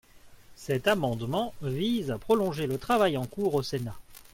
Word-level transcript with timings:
Cet 0.55 0.87
amendement 0.87 1.53
vise 1.61 2.09
à 2.09 2.17
prolonger 2.17 2.65
le 2.65 2.79
travail 2.79 3.17
en 3.17 3.27
cours 3.27 3.53
au 3.53 3.61
Sénat. 3.61 3.99